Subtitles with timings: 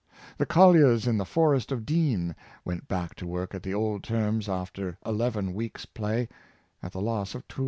[0.39, 4.49] The colliers in the Forest of Dean went back to work at the old terms
[4.49, 6.27] after eleven weeks' play,
[6.81, 7.59] at the loss of $250,000.